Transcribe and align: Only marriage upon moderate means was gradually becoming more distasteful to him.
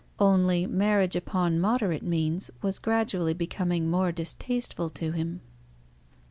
Only 0.17 0.65
marriage 0.65 1.15
upon 1.15 1.59
moderate 1.59 2.01
means 2.01 2.49
was 2.63 2.79
gradually 2.79 3.35
becoming 3.35 3.87
more 3.87 4.11
distasteful 4.11 4.89
to 4.89 5.11
him. 5.11 5.41